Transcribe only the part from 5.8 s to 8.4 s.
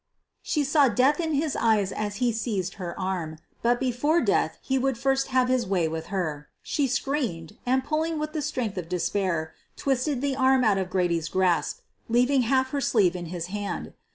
with her. She screamed and, pulling with